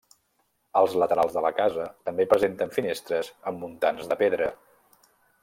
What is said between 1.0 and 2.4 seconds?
laterals de la casa també